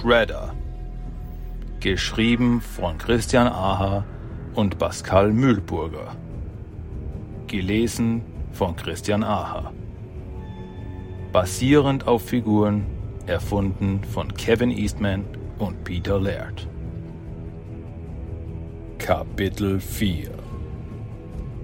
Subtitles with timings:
[0.00, 0.54] Shredder.
[1.80, 4.04] Geschrieben von Christian Aha
[4.54, 6.14] und Pascal Mühlburger.
[7.48, 8.22] Gelesen
[8.52, 9.72] von Christian Aha.
[11.32, 12.86] Basierend auf Figuren
[13.26, 15.24] erfunden von Kevin Eastman
[15.58, 16.68] und Peter Laird.
[18.98, 20.30] Kapitel 4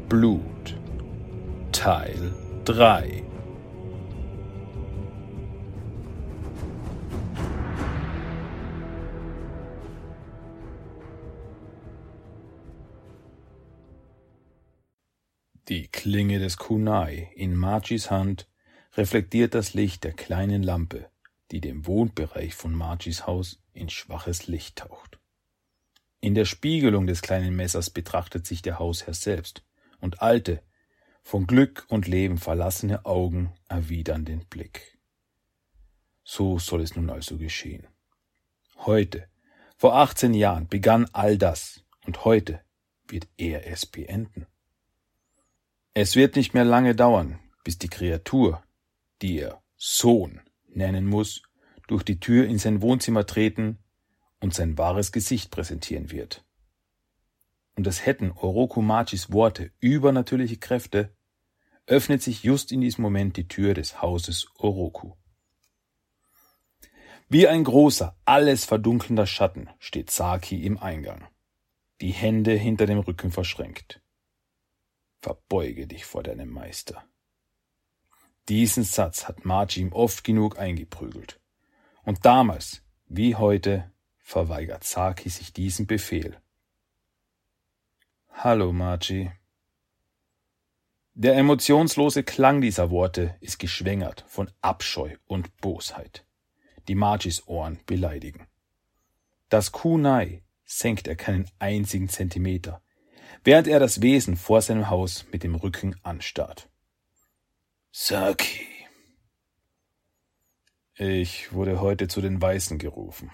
[0.09, 0.77] Blut
[1.71, 2.33] Teil
[2.65, 3.23] 3
[16.05, 18.47] Klinge des Kunai in Margis Hand
[18.93, 21.09] reflektiert das Licht der kleinen Lampe,
[21.51, 25.19] die dem Wohnbereich von Margis Haus in schwaches Licht taucht.
[26.21, 29.65] In der Spiegelung des kleinen Messers betrachtet sich der Hausherr selbst,
[29.99, 30.63] und alte,
[31.23, 34.99] von Glück und Leben verlassene Augen erwidern den Blick.
[36.23, 37.87] So soll es nun also geschehen.
[38.77, 39.27] Heute,
[39.79, 42.61] vor 18 Jahren, begann all das, und heute
[43.09, 44.47] wird er es beenden.
[45.97, 48.65] Es wird nicht mehr lange dauern, bis die Kreatur,
[49.23, 51.43] die er Sohn nennen muss,
[51.87, 53.79] durch die Tür in sein Wohnzimmer treten
[54.41, 56.45] und sein wahres Gesicht präsentieren wird.
[57.77, 61.15] Und es hätten Oroku Machis Worte übernatürliche Kräfte,
[61.87, 65.13] öffnet sich just in diesem Moment die Tür des Hauses Oroku.
[67.29, 71.29] Wie ein großer, alles verdunkelnder Schatten steht Saki im Eingang,
[72.01, 74.01] die Hände hinter dem Rücken verschränkt.
[75.25, 77.03] Verbeuge dich vor deinem Meister.
[78.51, 81.41] Diesen Satz hat Margie ihm oft genug eingeprügelt.
[82.03, 86.39] Und damals, wie heute, verweigert Saki sich diesen Befehl.
[88.33, 89.31] Hallo, Margie.
[91.15, 96.27] Der emotionslose Klang dieser Worte ist geschwängert von Abscheu und Bosheit,
[96.87, 98.47] die Margies Ohren beleidigen.
[99.49, 102.84] Das Kunai senkt er keinen einzigen Zentimeter,
[103.43, 106.69] während er das Wesen vor seinem Haus mit dem Rücken anstarrt.
[107.91, 108.67] Saki.
[110.97, 113.31] Ich wurde heute zu den Weißen gerufen.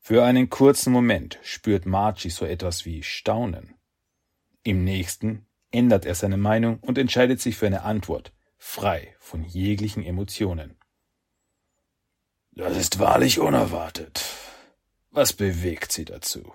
[0.00, 3.74] Für einen kurzen Moment spürt Margie so etwas wie Staunen.
[4.62, 10.02] Im nächsten ändert er seine Meinung und entscheidet sich für eine Antwort, frei von jeglichen
[10.02, 10.76] Emotionen.
[12.52, 14.24] Das ist wahrlich unerwartet.
[15.10, 16.54] Was bewegt Sie dazu?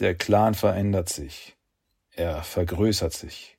[0.00, 1.56] Der Clan verändert sich.
[2.14, 3.58] Er vergrößert sich.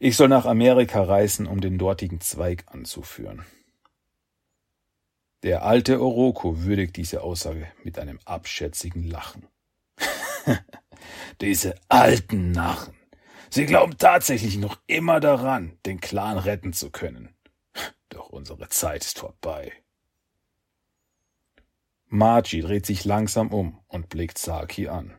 [0.00, 3.44] Ich soll nach Amerika reisen, um den dortigen Zweig anzuführen.
[5.44, 9.46] Der alte Oroku würdigt diese Aussage mit einem abschätzigen Lachen.
[11.40, 12.94] diese alten Narren.
[13.50, 17.34] Sie glauben tatsächlich noch immer daran, den Clan retten zu können.
[18.08, 19.72] Doch unsere Zeit ist vorbei.
[22.14, 25.14] Margie dreht sich langsam um und blickt Saki an.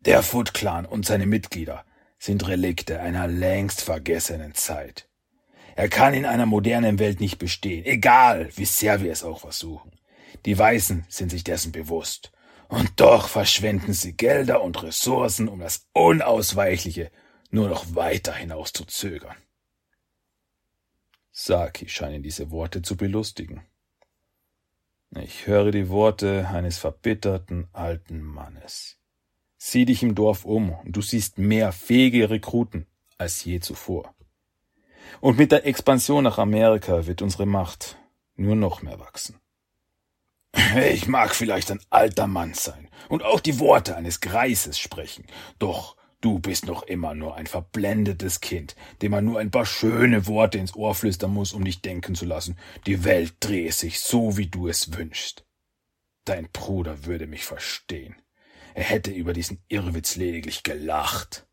[0.00, 1.84] Der Foot Clan und seine Mitglieder
[2.18, 5.08] sind Relikte einer längst vergessenen Zeit.
[5.76, 9.92] Er kann in einer modernen Welt nicht bestehen, egal wie sehr wir es auch versuchen.
[10.44, 12.32] Die Weißen sind sich dessen bewusst.
[12.66, 17.12] Und doch verschwenden sie Gelder und Ressourcen, um das Unausweichliche
[17.50, 19.36] nur noch weiter hinaus zu zögern.
[21.30, 23.62] Saki scheinen diese Worte zu belustigen.
[25.22, 28.98] Ich höre die Worte eines verbitterten alten Mannes.
[29.56, 32.86] Sieh dich im Dorf um und du siehst mehr fähige Rekruten
[33.16, 34.14] als je zuvor.
[35.20, 37.96] Und mit der Expansion nach Amerika wird unsere Macht
[38.36, 39.40] nur noch mehr wachsen.
[40.76, 45.26] Ich mag vielleicht ein alter Mann sein und auch die Worte eines Greises sprechen,
[45.58, 50.26] doch du bist noch immer nur ein verblendetes Kind, dem man nur ein paar schöne
[50.26, 54.38] Worte ins Ohr flüstern muss, um dich denken zu lassen, die Welt drehe sich so,
[54.38, 55.44] wie du es wünschst.
[56.24, 58.16] Dein Bruder würde mich verstehen.
[58.72, 61.46] Er hätte über diesen Irrwitz lediglich gelacht.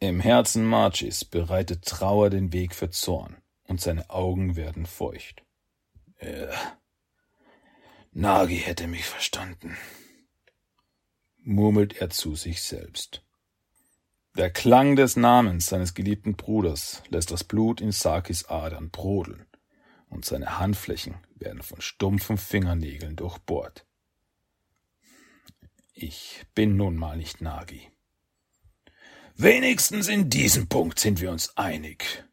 [0.00, 5.44] Im Herzen Marchis bereitet Trauer den Weg für Zorn, und seine Augen werden feucht.
[6.16, 6.48] Äh,
[8.10, 9.76] Nagi hätte mich verstanden
[11.48, 13.24] murmelt er zu sich selbst.
[14.36, 19.46] Der Klang des Namens seines geliebten Bruders lässt das Blut in Sakis Adern brodeln,
[20.10, 23.86] und seine Handflächen werden von stumpfen Fingernägeln durchbohrt.
[25.92, 27.90] Ich bin nun mal nicht Nagi.
[29.34, 32.24] Wenigstens in diesem Punkt sind wir uns einig.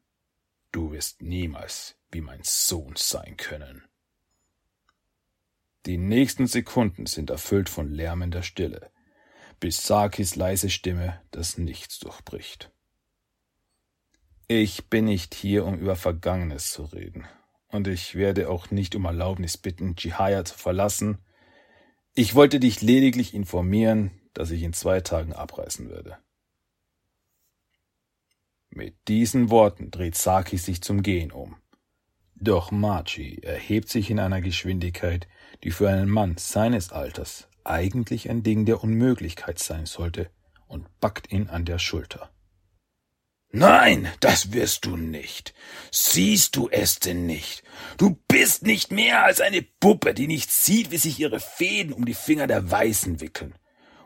[0.72, 3.84] Du wirst niemals wie mein Sohn sein können.
[5.86, 8.92] Die nächsten Sekunden sind erfüllt von lärmender Stille,
[9.60, 12.72] bis Sakis leise Stimme das Nichts durchbricht.
[14.48, 17.28] Ich bin nicht hier, um über Vergangenes zu reden
[17.68, 21.20] und ich werde auch nicht um Erlaubnis bitten, Chihaya zu verlassen.
[22.14, 26.18] Ich wollte dich lediglich informieren, dass ich in zwei Tagen abreisen werde.
[28.70, 31.56] Mit diesen Worten dreht Saki sich zum Gehen um.
[32.36, 35.28] Doch Machi erhebt sich in einer Geschwindigkeit,
[35.64, 40.30] die für einen Mann seines Alters eigentlich ein Ding der Unmöglichkeit sein sollte,
[40.68, 42.32] und packt ihn an der Schulter.
[43.52, 45.54] Nein, das wirst du nicht.
[45.92, 47.64] Siehst du es denn nicht?
[47.98, 52.04] Du bist nicht mehr als eine Puppe, die nicht sieht, wie sich ihre Fäden um
[52.04, 53.56] die Finger der Weißen wickeln.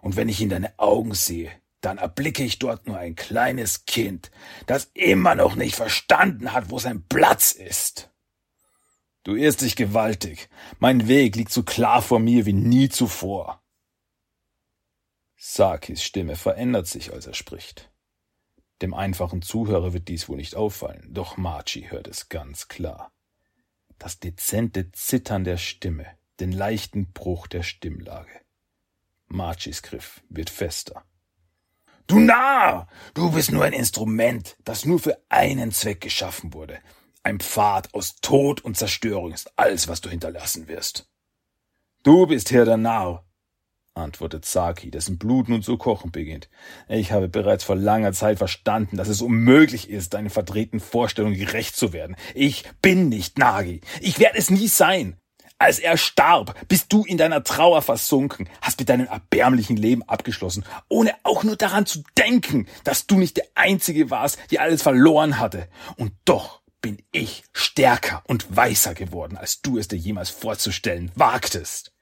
[0.02, 1.52] Und wenn ich in deine Augen sehe,
[1.82, 4.30] dann erblicke ich dort nur ein kleines Kind,
[4.68, 8.12] das immer noch nicht verstanden hat, wo sein Platz ist.
[9.24, 10.50] Du irrst dich gewaltig.
[10.80, 13.62] Mein Weg liegt so klar vor mir wie nie zuvor.
[15.36, 17.92] Sakis Stimme verändert sich, als er spricht.
[18.82, 23.12] Dem einfachen Zuhörer wird dies wohl nicht auffallen, doch Marchi hört es ganz klar.
[23.98, 26.06] Das dezente Zittern der Stimme,
[26.40, 28.32] den leichten Bruch der Stimmlage.
[29.28, 31.04] Marchis Griff wird fester.
[32.08, 32.88] Du Narr!
[33.14, 36.80] Du bist nur ein Instrument, das nur für einen Zweck geschaffen wurde.
[37.24, 41.08] Ein Pfad aus Tod und Zerstörung ist alles, was du hinterlassen wirst.
[42.04, 43.26] Du bist hier der Narr,
[43.94, 46.50] antwortet Saki, dessen Blut nun zu kochen beginnt.
[46.88, 51.76] Ich habe bereits vor langer Zeit verstanden, dass es unmöglich ist, deinen verdrehten Vorstellungen gerecht
[51.76, 52.16] zu werden.
[52.34, 53.82] Ich bin nicht Nagi.
[54.00, 55.18] Ich werde es nie sein.
[55.62, 60.64] Als er starb, bist du in deiner Trauer versunken, hast mit deinem erbärmlichen Leben abgeschlossen,
[60.88, 65.38] ohne auch nur daran zu denken, dass du nicht der Einzige warst, die alles verloren
[65.38, 65.68] hatte.
[65.98, 71.94] Und doch bin ich stärker und weiser geworden, als du es dir jemals vorzustellen wagtest.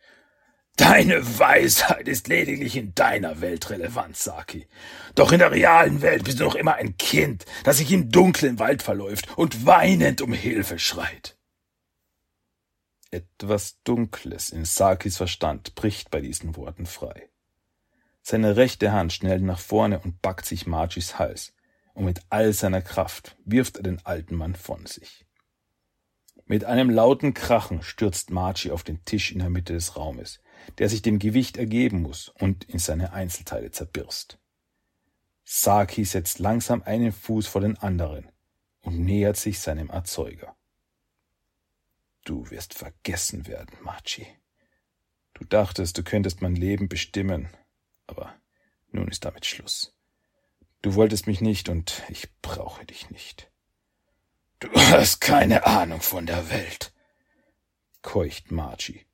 [0.78, 4.68] Deine Weisheit ist lediglich in deiner Welt relevant, Saki.
[5.16, 8.60] Doch in der realen Welt bist du noch immer ein Kind, das sich im dunklen
[8.60, 11.36] Wald verläuft und weinend um Hilfe schreit.
[13.10, 17.30] Etwas Dunkles in Sakis Verstand bricht bei diesen Worten frei.
[18.22, 21.54] Seine rechte Hand schnellt nach vorne und packt sich Margis Hals,
[21.98, 25.26] und mit all seiner Kraft wirft er den alten Mann von sich.
[26.46, 30.40] Mit einem lauten Krachen stürzt Margie auf den Tisch in der Mitte des Raumes,
[30.78, 34.38] der sich dem Gewicht ergeben muss und in seine Einzelteile zerbirst.
[35.44, 38.32] Saki setzt langsam einen Fuß vor den anderen
[38.82, 40.56] und nähert sich seinem Erzeuger.
[42.26, 44.28] Du wirst vergessen werden, Machi.
[45.34, 47.50] Du dachtest, du könntest mein Leben bestimmen,
[48.06, 48.36] aber
[48.92, 49.97] nun ist damit Schluss.
[50.82, 53.52] Du wolltest mich nicht und ich brauche dich nicht.
[54.60, 56.94] Du hast keine Ahnung von der Welt,
[58.02, 59.06] keucht Margie.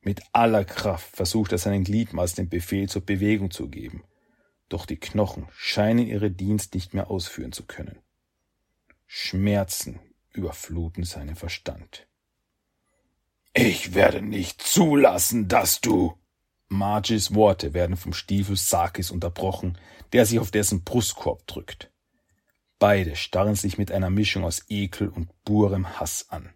[0.00, 4.04] Mit aller Kraft versucht er seinen Gliedmaßen den Befehl zur Bewegung zu geben,
[4.68, 7.98] doch die Knochen scheinen ihre Dienst nicht mehr ausführen zu können.
[9.06, 10.00] Schmerzen
[10.32, 12.06] überfluten seinen Verstand.
[13.52, 16.18] Ich werde nicht zulassen, dass du.
[16.74, 19.78] Margis Worte werden vom Stiefel Sakis unterbrochen,
[20.12, 21.90] der sich auf dessen Brustkorb drückt.
[22.78, 26.52] Beide starren sich mit einer Mischung aus Ekel und purem Hass an.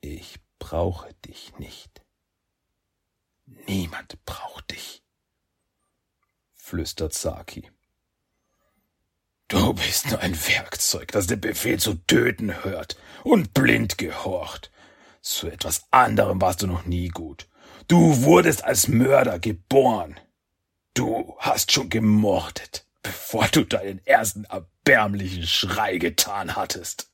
[0.00, 2.02] Ich brauche dich nicht.
[3.66, 5.02] Niemand braucht dich,
[6.54, 7.70] flüstert Saki.
[9.48, 14.70] Du bist nur ein Werkzeug, das den Befehl zu töten hört und blind gehorcht.
[15.20, 17.49] Zu etwas anderem warst du noch nie gut.
[17.90, 20.14] Du wurdest als Mörder geboren.
[20.94, 27.10] Du hast schon gemordet, bevor du deinen ersten erbärmlichen Schrei getan hattest.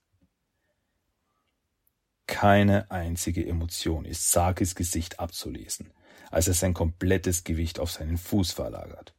[2.26, 5.94] Keine einzige Emotion ist Sakis Gesicht abzulesen,
[6.30, 9.14] als er sein komplettes Gewicht auf seinen Fuß verlagert.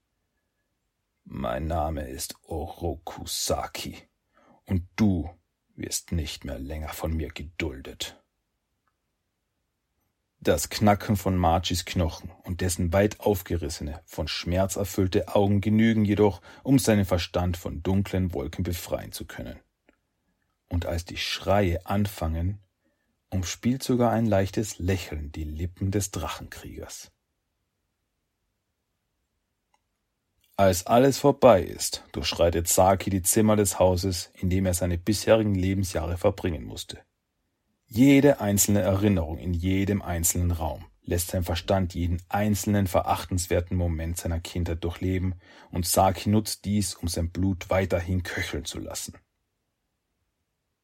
[1.24, 3.98] Mein Name ist Oroku Saki,
[4.66, 5.28] und du
[5.74, 8.24] wirst nicht mehr länger von mir geduldet.
[10.39, 16.41] Das Knacken von Margis Knochen und dessen weit aufgerissene, von Schmerz erfüllte Augen genügen jedoch,
[16.63, 19.60] um seinen Verstand von dunklen Wolken befreien zu können.
[20.70, 22.60] Und als die Schreie anfangen,
[23.29, 27.12] umspielt sogar ein leichtes Lächeln die Lippen des Drachenkriegers.
[30.56, 35.56] Als alles vorbei ist, durchschreitet Saki die Zimmer des Hauses, in dem er seine bisherigen
[35.56, 37.00] Lebensjahre verbringen musste.
[37.88, 44.41] Jede einzelne Erinnerung in jedem einzelnen Raum lässt sein Verstand jeden einzelnen verachtenswerten Moment seiner
[44.41, 45.36] Kindheit durchleben,
[45.72, 49.17] und Saki nutzt dies, um sein Blut weiterhin köcheln zu lassen.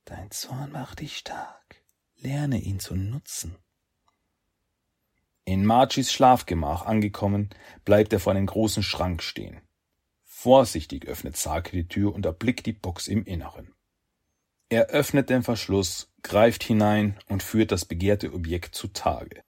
[0.06, 1.84] Dein Zorn macht dich stark.
[2.16, 3.58] Lerne ihn zu nutzen.
[5.44, 7.50] In Margis Schlafgemach angekommen,
[7.84, 9.60] bleibt er vor einem großen Schrank stehen.
[10.24, 13.74] Vorsichtig öffnet Sake die Tür und erblickt die Box im Inneren.
[14.70, 19.44] Er öffnet den Verschluss, greift hinein und führt das begehrte Objekt zutage.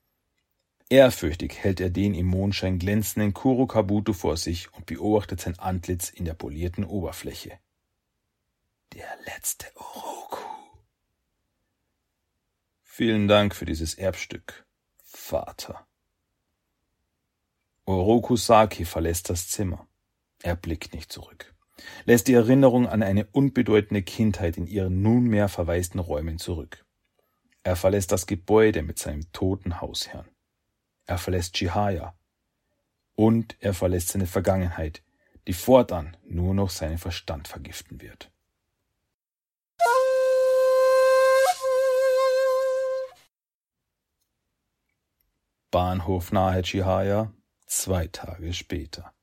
[0.89, 6.09] Ehrfürchtig hält er den im Mondschein glänzenden Kuro Kabuto vor sich und beobachtet sein Antlitz
[6.09, 7.57] in der polierten Oberfläche.
[8.93, 10.43] Der letzte Oroku.
[12.83, 14.65] Vielen Dank für dieses Erbstück,
[15.03, 15.87] Vater.
[17.85, 19.87] Oroku Saki verlässt das Zimmer.
[20.43, 21.54] Er blickt nicht zurück,
[22.05, 26.85] lässt die Erinnerung an eine unbedeutende Kindheit in ihren nunmehr verwaisten Räumen zurück.
[27.63, 30.29] Er verlässt das Gebäude mit seinem toten Hausherrn.
[31.05, 32.15] Er verlässt Chihaya.
[33.15, 35.01] Und er verlässt seine Vergangenheit,
[35.47, 38.31] die fortan nur noch seinen Verstand vergiften wird.
[45.71, 47.33] Bahnhof nahe Chihaya,
[47.65, 49.14] zwei Tage später.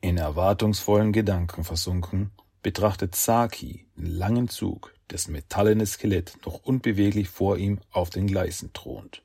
[0.00, 2.30] In erwartungsvollen Gedanken versunken,
[2.62, 8.72] betrachtet Saki den langen Zug, dessen metallenes Skelett noch unbeweglich vor ihm auf den Gleisen
[8.72, 9.22] thront.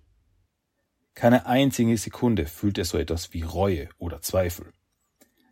[1.13, 4.71] Keine einzige Sekunde fühlt er so etwas wie Reue oder Zweifel.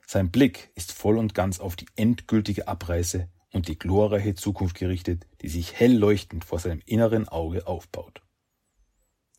[0.05, 5.27] Sein Blick ist voll und ganz auf die endgültige Abreise und die glorreiche Zukunft gerichtet,
[5.41, 8.21] die sich hell leuchtend vor seinem inneren Auge aufbaut.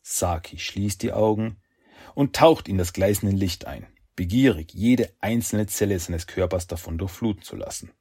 [0.03, 1.57] Saki schließt die Augen
[2.15, 3.87] und taucht in das gleißende Licht ein,
[4.21, 7.91] begierig, jede einzelne Zelle seines Körpers davon durchfluten zu lassen.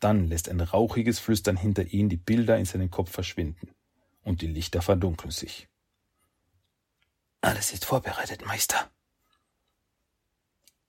[0.00, 3.70] Dann lässt ein rauchiges Flüstern hinter ihm die Bilder in seinen Kopf verschwinden,
[4.24, 5.68] und die Lichter verdunkeln sich.
[7.40, 8.90] Alles ist vorbereitet, Meister.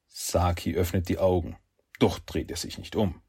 [0.08, 1.56] Saki öffnet die Augen,
[2.00, 3.22] doch dreht er sich nicht um.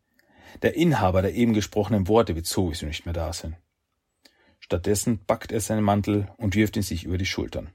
[0.63, 3.59] Der Inhaber der eben gesprochenen Worte wird sowieso nicht mehr da sein.
[4.59, 7.75] Stattdessen packt er seinen Mantel und wirft ihn sich über die Schultern.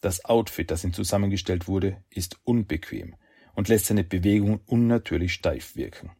[0.00, 3.16] Das Outfit, das ihm zusammengestellt wurde, ist unbequem
[3.54, 6.12] und lässt seine Bewegungen unnatürlich steif wirken.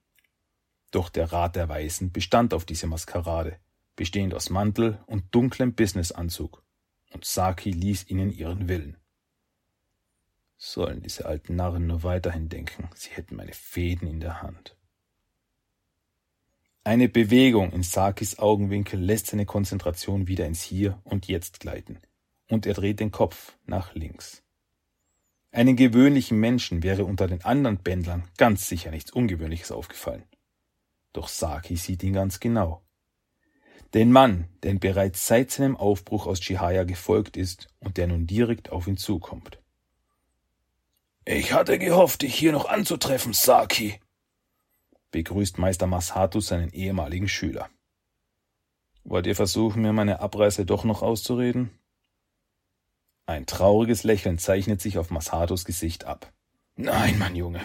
[0.90, 3.58] Doch der Rat der Weisen bestand auf diese Maskerade,
[3.96, 6.62] bestehend aus Mantel und dunklem Businessanzug,
[7.12, 8.96] und Saki ließ ihnen ihren Willen.
[10.58, 14.76] Sollen diese alten Narren nur weiterhin denken, sie hätten meine Fäden in der Hand.
[16.84, 21.98] Eine Bewegung in Sakis Augenwinkel lässt seine Konzentration wieder ins Hier und Jetzt gleiten,
[22.50, 24.42] und er dreht den Kopf nach links.
[25.52, 30.24] Einen gewöhnlichen Menschen wäre unter den anderen Bändlern ganz sicher nichts Ungewöhnliches aufgefallen.
[31.12, 32.82] Doch Saki sieht ihn ganz genau.
[33.94, 38.70] Den Mann, der bereits seit seinem Aufbruch aus Chihaya gefolgt ist und der nun direkt
[38.70, 39.58] auf ihn zukommt.
[41.24, 43.98] Ich hatte gehofft, dich hier noch anzutreffen, Saki,
[45.10, 47.68] begrüßt Meister Masato seinen ehemaligen Schüler.
[49.02, 51.70] Wollt ihr versuchen, mir meine Abreise doch noch auszureden?
[53.30, 56.32] Ein trauriges Lächeln zeichnet sich auf Masatos Gesicht ab.
[56.74, 57.60] Nein, mein Junge.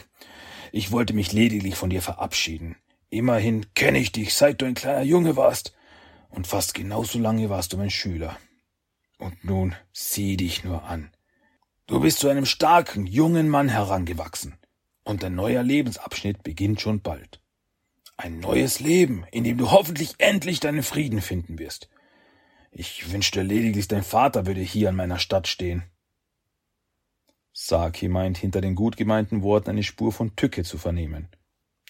[0.72, 2.76] Ich wollte mich lediglich von dir verabschieden.
[3.10, 5.74] Immerhin kenne ich dich, seit du ein kleiner Junge warst.
[6.30, 8.38] Und fast genauso lange warst du mein Schüler.
[9.18, 11.10] Und nun sieh dich nur an.
[11.88, 14.60] Du bist zu einem starken, jungen Mann herangewachsen
[15.04, 17.42] und ein neuer Lebensabschnitt beginnt schon bald.
[18.18, 21.90] Ein neues Leben, in dem du hoffentlich endlich deinen Frieden finden wirst.
[22.78, 25.84] Ich wünschte lediglich, dein Vater würde hier an meiner Stadt stehen.
[27.54, 31.30] Saki meint hinter den gut gemeinten Worten eine Spur von Tücke zu vernehmen,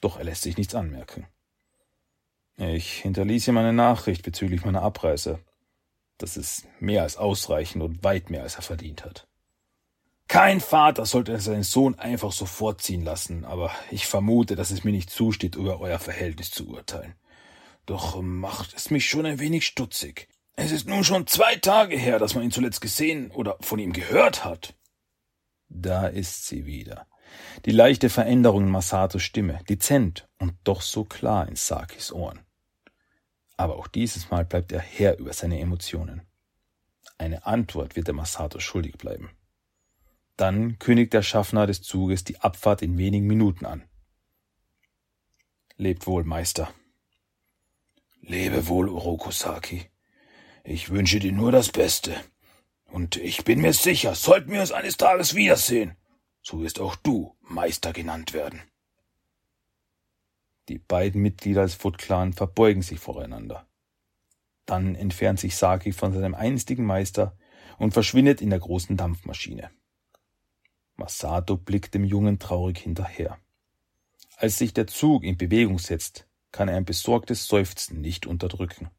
[0.01, 1.25] doch er lässt sich nichts anmerken.
[2.57, 5.39] Ich hinterließ ihm eine Nachricht bezüglich meiner Abreise.
[6.19, 9.27] Das ist mehr als ausreichend und weit mehr als er verdient hat.
[10.27, 14.91] Kein Vater sollte seinen Sohn einfach so fortziehen lassen, aber ich vermute, dass es mir
[14.91, 17.15] nicht zusteht, über euer Verhältnis zu urteilen.
[17.87, 20.27] Doch macht es mich schon ein wenig stutzig.
[20.55, 23.91] Es ist nun schon zwei Tage her, dass man ihn zuletzt gesehen oder von ihm
[23.91, 24.75] gehört hat.
[25.67, 27.07] Da ist sie wieder.
[27.65, 32.39] Die leichte Veränderung in Masatos Stimme, dezent und doch so klar in Sakis Ohren.
[33.57, 36.21] Aber auch dieses Mal bleibt er Herr über seine Emotionen.
[37.17, 39.29] Eine Antwort wird der Masato schuldig bleiben.
[40.37, 43.83] Dann kündigt der Schaffner des Zuges die Abfahrt in wenigen Minuten an.
[45.77, 46.73] Lebt wohl, Meister.
[48.21, 49.89] Lebe wohl, Urokosaki.
[50.67, 52.15] Ich wünsche dir nur das Beste.
[52.87, 55.95] Und ich bin mir sicher, sollten wir uns eines Tages wiedersehen,
[56.41, 58.63] so wirst auch du Meister genannt werden.
[60.67, 63.67] Die beiden Mitglieder des Foot Clan verbeugen sich voreinander.
[64.65, 67.37] Dann entfernt sich Saki von seinem einstigen Meister
[67.77, 69.69] und verschwindet in der großen Dampfmaschine.
[70.95, 73.37] Masato blickt dem Jungen traurig hinterher.
[74.37, 78.89] Als sich der Zug in Bewegung setzt, kann er ein besorgtes Seufzen nicht unterdrücken.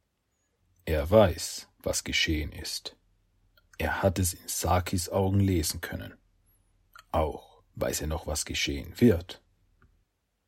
[0.87, 2.97] Er weiß, was geschehen ist.
[3.77, 6.15] Er hat es in Sakis Augen lesen können.
[7.11, 9.43] Auch weiß er noch, was geschehen wird.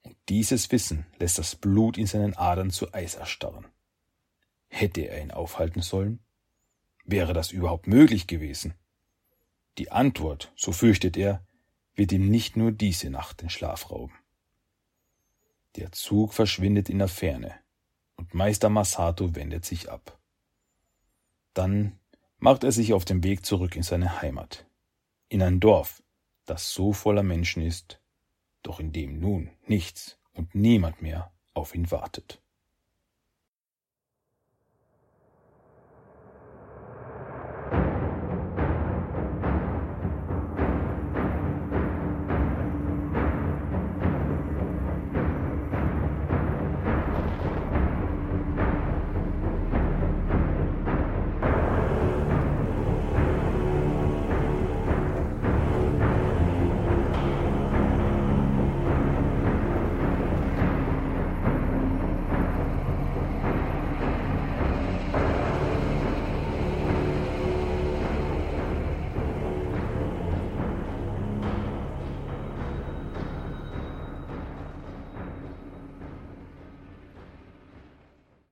[0.02, 3.66] Und dieses Wissen lässt das Blut in seinen Adern zu Eis erstarren.
[4.68, 6.20] Hätte er ihn aufhalten sollen?
[7.04, 8.74] Wäre das überhaupt möglich gewesen?
[9.76, 11.44] Die Antwort, so fürchtet er,
[11.96, 14.14] wird ihm nicht nur diese Nacht den Schlaf rauben.
[15.74, 17.54] Der Zug verschwindet in der Ferne
[18.14, 20.17] und Meister Masato wendet sich ab.
[21.58, 21.98] Dann
[22.38, 24.64] macht er sich auf den Weg zurück in seine Heimat,
[25.28, 26.04] in ein Dorf,
[26.44, 28.00] das so voller Menschen ist,
[28.62, 32.40] doch in dem nun nichts und niemand mehr auf ihn wartet.